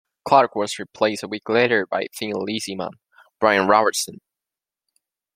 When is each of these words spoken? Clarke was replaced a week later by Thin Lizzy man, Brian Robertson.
Clarke 0.25 0.55
was 0.55 0.79
replaced 0.79 1.21
a 1.21 1.27
week 1.27 1.47
later 1.47 1.85
by 1.85 2.07
Thin 2.11 2.31
Lizzy 2.33 2.73
man, 2.73 2.89
Brian 3.39 3.67
Robertson. 3.67 4.19